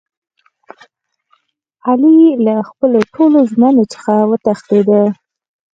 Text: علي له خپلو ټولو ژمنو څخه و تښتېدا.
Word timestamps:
علي 1.87 2.19
له 2.45 2.53
خپلو 2.69 2.99
ټولو 3.13 3.39
ژمنو 3.51 3.83
څخه 3.93 4.13
و 4.29 4.31
تښتېدا. 4.45 5.03